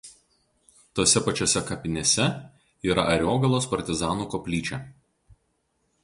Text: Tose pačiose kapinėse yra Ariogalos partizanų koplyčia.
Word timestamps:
Tose 0.99 1.21
pačiose 1.25 1.61
kapinėse 1.67 2.25
yra 2.93 3.05
Ariogalos 3.17 3.67
partizanų 3.75 4.25
koplyčia. 4.35 4.81